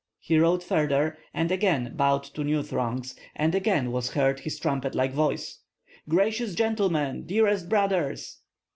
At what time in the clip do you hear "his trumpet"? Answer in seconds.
4.39-4.95